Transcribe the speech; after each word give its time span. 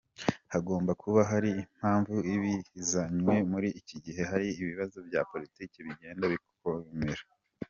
Hagomba 0.53 0.91
kuba 1.01 1.21
hari 1.31 1.49
impamvu 1.63 2.15
ibi 2.35 2.53
bizanywe 2.73 3.35
muriki 3.51 3.95
gihe 4.05 4.21
hari 4.31 4.47
ibibazo 4.61 4.97
bya 5.07 5.21
politike 5.31 5.77
bigenda 5.87 6.23
bikomera. 6.33 7.23